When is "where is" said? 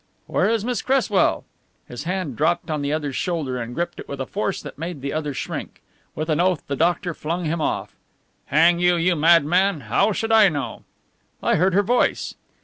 0.25-0.65